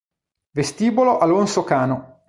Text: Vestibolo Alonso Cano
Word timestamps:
Vestibolo 0.53 1.19
Alonso 1.19 1.61
Cano 1.63 2.17